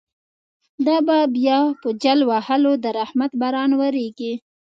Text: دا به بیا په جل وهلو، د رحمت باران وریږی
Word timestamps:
دا 0.85 0.97
به 1.07 1.17
بیا 1.35 1.59
په 1.81 1.89
جل 2.03 2.19
وهلو، 2.29 2.73
د 2.83 2.85
رحمت 2.99 3.31
باران 3.41 3.71
وریږی 3.79 4.33